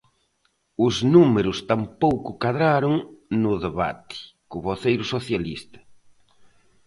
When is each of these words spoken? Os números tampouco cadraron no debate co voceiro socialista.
Os 0.85 0.95
números 1.13 1.57
tampouco 1.71 2.29
cadraron 2.43 2.95
no 3.41 3.53
debate 3.65 4.17
co 4.49 4.63
voceiro 4.69 5.03
socialista. 5.13 5.79